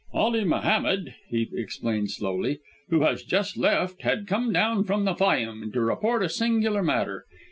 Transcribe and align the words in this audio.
"Ali 0.15 0.43
Mohammed," 0.43 1.13
he 1.29 1.47
explained 1.53 2.09
slowly, 2.09 2.57
"who 2.89 3.01
has 3.03 3.21
just 3.21 3.55
left, 3.55 4.01
had 4.01 4.25
come 4.25 4.51
down 4.51 4.83
from 4.83 5.05
the 5.05 5.13
Fayûm 5.13 5.71
to 5.73 5.79
report 5.79 6.23
a 6.23 6.27
singular 6.29 6.81
matter. 6.81 7.27